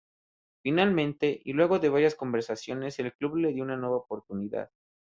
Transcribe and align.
Finalmente, 0.63 1.41
y 1.45 1.53
luego 1.53 1.77
de 1.77 1.89
varias 1.89 2.15
conversaciones 2.15 2.97
el 2.97 3.13
club 3.13 3.35
le 3.35 3.53
dio 3.53 3.63
una 3.63 3.77
nueva 3.77 3.97
oportunidad. 3.97 4.71